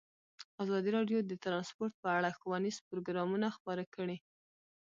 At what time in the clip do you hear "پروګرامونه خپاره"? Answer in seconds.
2.89-3.83